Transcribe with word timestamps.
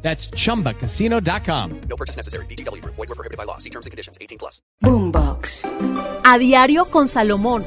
That's 0.00 0.30
chumbacasino.com. 0.30 1.80
No 1.88 1.96
purchase 1.96 2.16
necessary. 2.16 2.46
BGW. 2.46 2.82
Void 2.84 2.96
were 2.96 3.14
prohibited 3.14 3.36
by 3.36 3.44
law. 3.44 3.58
See 3.58 3.70
terms 3.70 3.84
and 3.84 3.90
conditions. 3.90 4.16
18 4.22 4.38
plus. 4.38 4.62
Boombox. 4.80 5.62
A 6.24 6.38
diario 6.38 6.86
con 6.86 7.08
Salomón. 7.08 7.64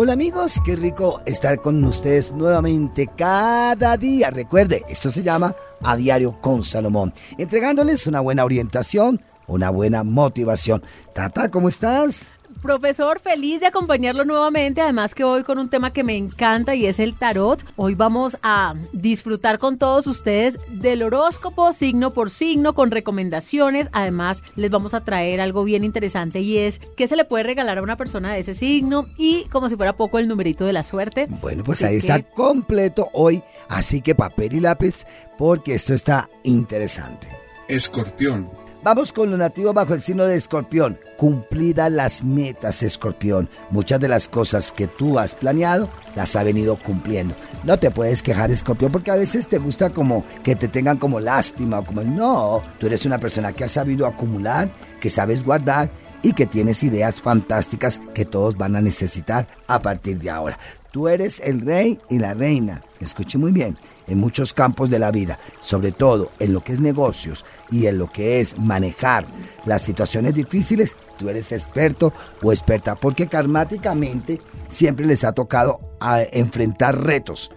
Hola 0.00 0.12
amigos, 0.12 0.60
qué 0.64 0.76
rico 0.76 1.20
estar 1.26 1.60
con 1.60 1.82
ustedes 1.82 2.30
nuevamente 2.30 3.08
cada 3.16 3.96
día. 3.96 4.30
Recuerde, 4.30 4.84
esto 4.88 5.10
se 5.10 5.24
llama 5.24 5.56
A 5.82 5.96
Diario 5.96 6.40
con 6.40 6.62
Salomón, 6.62 7.12
entregándoles 7.36 8.06
una 8.06 8.20
buena 8.20 8.44
orientación, 8.44 9.20
una 9.48 9.70
buena 9.70 10.04
motivación. 10.04 10.82
Tata, 11.14 11.50
¿cómo 11.50 11.68
estás? 11.68 12.28
Profesor, 12.62 13.20
feliz 13.20 13.60
de 13.60 13.66
acompañarlo 13.68 14.24
nuevamente, 14.24 14.80
además 14.80 15.14
que 15.14 15.22
hoy 15.22 15.44
con 15.44 15.58
un 15.60 15.68
tema 15.68 15.92
que 15.92 16.02
me 16.02 16.16
encanta 16.16 16.74
y 16.74 16.86
es 16.86 16.98
el 16.98 17.14
tarot. 17.16 17.64
Hoy 17.76 17.94
vamos 17.94 18.36
a 18.42 18.74
disfrutar 18.92 19.58
con 19.60 19.78
todos 19.78 20.08
ustedes 20.08 20.58
del 20.68 21.04
horóscopo 21.04 21.72
signo 21.72 22.10
por 22.10 22.30
signo 22.30 22.74
con 22.74 22.90
recomendaciones. 22.90 23.88
Además, 23.92 24.42
les 24.56 24.70
vamos 24.72 24.94
a 24.94 25.04
traer 25.04 25.40
algo 25.40 25.62
bien 25.62 25.84
interesante 25.84 26.40
y 26.40 26.58
es 26.58 26.80
qué 26.96 27.06
se 27.06 27.14
le 27.14 27.24
puede 27.24 27.44
regalar 27.44 27.78
a 27.78 27.82
una 27.82 27.96
persona 27.96 28.32
de 28.34 28.40
ese 28.40 28.54
signo 28.54 29.06
y 29.16 29.44
como 29.52 29.68
si 29.68 29.76
fuera 29.76 29.96
poco 29.96 30.18
el 30.18 30.26
numerito 30.26 30.64
de 30.64 30.72
la 30.72 30.82
suerte. 30.82 31.28
Bueno, 31.40 31.62
pues 31.62 31.78
Así 31.82 31.84
ahí 31.94 32.00
que- 32.00 32.06
está 32.08 32.22
completo 32.22 33.08
hoy, 33.12 33.40
así 33.68 34.00
que 34.00 34.16
papel 34.16 34.54
y 34.54 34.60
lápiz, 34.60 35.04
porque 35.36 35.76
esto 35.76 35.94
está 35.94 36.28
interesante. 36.42 37.28
Escorpión. 37.68 38.50
Vamos 38.84 39.12
con 39.12 39.28
lo 39.28 39.36
nativo 39.36 39.72
bajo 39.72 39.92
el 39.92 40.00
signo 40.00 40.24
de 40.24 40.36
escorpión. 40.36 41.00
Cumplida 41.16 41.90
las 41.90 42.22
metas, 42.22 42.84
escorpión. 42.84 43.50
Muchas 43.70 43.98
de 43.98 44.06
las 44.06 44.28
cosas 44.28 44.70
que 44.70 44.86
tú 44.86 45.18
has 45.18 45.34
planeado 45.34 45.88
las 46.14 46.36
ha 46.36 46.44
venido 46.44 46.76
cumpliendo. 46.76 47.34
No 47.64 47.76
te 47.80 47.90
puedes 47.90 48.22
quejar, 48.22 48.52
escorpión, 48.52 48.92
porque 48.92 49.10
a 49.10 49.16
veces 49.16 49.48
te 49.48 49.58
gusta 49.58 49.90
como 49.90 50.24
que 50.44 50.54
te 50.54 50.68
tengan 50.68 50.96
como 50.96 51.18
lástima 51.18 51.80
o 51.80 51.84
como 51.84 52.02
no. 52.02 52.62
Tú 52.78 52.86
eres 52.86 53.04
una 53.04 53.18
persona 53.18 53.52
que 53.52 53.64
ha 53.64 53.68
sabido 53.68 54.06
acumular, 54.06 54.72
que 55.00 55.10
sabes 55.10 55.44
guardar 55.44 55.90
y 56.22 56.32
que 56.32 56.46
tienes 56.46 56.84
ideas 56.84 57.20
fantásticas 57.20 58.00
que 58.14 58.24
todos 58.24 58.56
van 58.56 58.76
a 58.76 58.80
necesitar 58.80 59.48
a 59.66 59.82
partir 59.82 60.20
de 60.20 60.30
ahora. 60.30 60.56
Tú 60.90 61.08
eres 61.08 61.40
el 61.40 61.60
rey 61.60 62.00
y 62.08 62.18
la 62.18 62.34
reina. 62.34 62.82
Escuche 63.00 63.38
muy 63.38 63.52
bien 63.52 63.76
en 64.06 64.18
muchos 64.18 64.54
campos 64.54 64.90
de 64.90 64.98
la 64.98 65.10
vida, 65.10 65.38
sobre 65.60 65.92
todo 65.92 66.30
en 66.38 66.52
lo 66.52 66.64
que 66.64 66.72
es 66.72 66.80
negocios 66.80 67.44
y 67.70 67.86
en 67.86 67.98
lo 67.98 68.10
que 68.10 68.40
es 68.40 68.58
manejar 68.58 69.26
las 69.66 69.82
situaciones 69.82 70.34
difíciles, 70.34 70.96
tú 71.18 71.28
eres 71.28 71.52
experto 71.52 72.12
o 72.42 72.52
experta, 72.52 72.96
porque 72.96 73.26
karmáticamente 73.26 74.40
siempre 74.68 75.06
les 75.06 75.24
ha 75.24 75.32
tocado 75.32 75.80
a 76.00 76.22
enfrentar 76.32 76.98
retos 77.04 77.50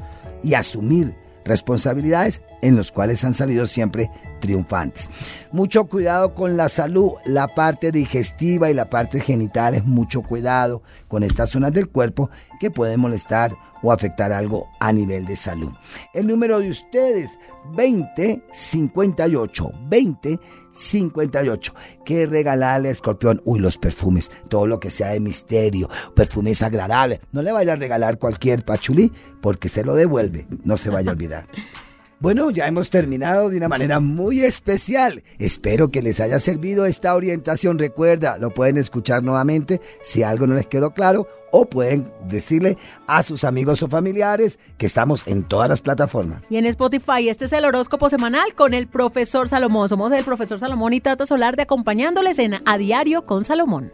y 0.43 0.53
asumir 0.53 1.15
responsabilidades 1.45 2.41
en 2.61 2.75
los 2.75 2.91
cuales 2.91 3.23
han 3.23 3.33
salido 3.33 3.65
siempre 3.65 4.09
triunfantes. 4.39 5.09
Mucho 5.51 5.85
cuidado 5.85 6.33
con 6.33 6.57
la 6.57 6.69
salud, 6.69 7.11
la 7.25 7.47
parte 7.49 7.91
digestiva 7.91 8.69
y 8.69 8.73
la 8.73 8.89
parte 8.89 9.19
genital 9.19 9.75
es 9.75 9.85
mucho 9.85 10.21
cuidado 10.21 10.81
con 11.07 11.23
estas 11.23 11.49
zonas 11.51 11.73
del 11.73 11.89
cuerpo 11.89 12.29
que 12.59 12.71
pueden 12.71 12.99
molestar 12.99 13.51
o 13.83 13.91
afectar 13.91 14.31
algo 14.31 14.69
a 14.79 14.93
nivel 14.93 15.25
de 15.25 15.35
salud. 15.35 15.71
El 16.13 16.27
número 16.27 16.59
de 16.59 16.69
ustedes 16.69 17.37
2058 17.75 19.71
2058 19.89 21.73
que 22.05 22.27
regalarle 22.27 22.89
a 22.89 22.91
Escorpión, 22.91 23.41
uy, 23.45 23.59
los 23.59 23.77
perfumes, 23.77 24.31
todo 24.49 24.67
lo 24.67 24.79
que 24.79 24.91
sea 24.91 25.09
de 25.09 25.19
misterio, 25.19 25.89
perfumes 26.15 26.61
agradables. 26.61 27.19
No 27.31 27.41
le 27.41 27.51
vaya 27.51 27.73
a 27.73 27.77
regalar 27.77 28.19
cualquier 28.19 28.63
pachulí 28.63 29.11
porque 29.41 29.69
se 29.69 29.83
lo 29.83 29.95
devuelve, 29.95 30.47
no 30.63 30.77
se 30.77 30.89
vaya 30.89 31.09
a 31.11 31.13
olvidar. 31.13 31.47
Bueno, 32.21 32.51
ya 32.51 32.67
hemos 32.67 32.91
terminado 32.91 33.49
de 33.49 33.57
una 33.57 33.67
manera 33.67 33.99
muy 33.99 34.41
especial. 34.41 35.23
Espero 35.39 35.89
que 35.89 36.03
les 36.03 36.19
haya 36.19 36.37
servido 36.37 36.85
esta 36.85 37.15
orientación. 37.15 37.79
Recuerda, 37.79 38.37
lo 38.37 38.53
pueden 38.53 38.77
escuchar 38.77 39.23
nuevamente 39.23 39.81
si 40.03 40.21
algo 40.21 40.45
no 40.45 40.53
les 40.53 40.67
quedó 40.67 40.93
claro 40.93 41.27
o 41.51 41.65
pueden 41.65 42.13
decirle 42.27 42.77
a 43.07 43.23
sus 43.23 43.43
amigos 43.43 43.81
o 43.81 43.87
familiares 43.87 44.59
que 44.77 44.85
estamos 44.85 45.23
en 45.25 45.43
todas 45.43 45.67
las 45.67 45.81
plataformas. 45.81 46.45
Y 46.51 46.57
en 46.57 46.67
Spotify, 46.67 47.27
este 47.27 47.45
es 47.45 47.53
el 47.53 47.65
horóscopo 47.65 48.07
semanal 48.07 48.53
con 48.53 48.75
el 48.75 48.87
profesor 48.87 49.49
Salomón. 49.49 49.89
Somos 49.89 50.11
el 50.11 50.23
profesor 50.23 50.59
Salomón 50.59 50.93
y 50.93 51.01
Tata 51.01 51.25
Solar 51.25 51.55
de 51.55 51.63
acompañándoles 51.63 52.37
en 52.37 52.61
A 52.67 52.77
Diario 52.77 53.25
con 53.25 53.45
Salomón. 53.45 53.91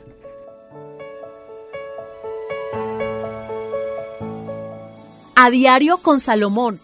A 5.37 5.49
Diario 5.49 5.99
con 5.99 6.19
Salomón. 6.19 6.77